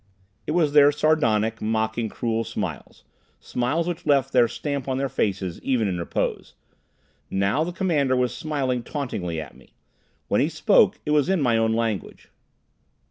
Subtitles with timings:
[0.47, 3.03] It was their sardonic, mocking, cruel smiles;
[3.39, 6.55] smiles which left their stamp on their faces, even in repose.
[7.29, 9.75] Now the commander was smiling tauntingly at me.
[10.27, 12.29] When he spoke, it was in my own language.